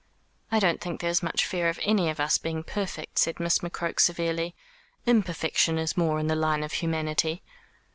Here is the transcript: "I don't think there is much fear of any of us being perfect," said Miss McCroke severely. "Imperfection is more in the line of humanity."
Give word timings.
"I 0.51 0.57
don't 0.59 0.81
think 0.81 0.99
there 0.99 1.11
is 1.11 1.21
much 1.21 1.45
fear 1.45 1.69
of 1.69 1.79
any 1.83 2.09
of 2.09 2.19
us 2.19 2.39
being 2.39 2.63
perfect," 2.63 3.19
said 3.19 3.39
Miss 3.39 3.59
McCroke 3.59 3.99
severely. 3.99 4.55
"Imperfection 5.05 5.77
is 5.77 5.95
more 5.95 6.17
in 6.17 6.25
the 6.25 6.35
line 6.35 6.63
of 6.63 6.71
humanity." 6.73 7.43